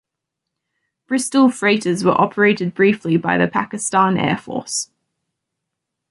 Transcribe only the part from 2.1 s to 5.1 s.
operated briefly by the Pakistan Air Force.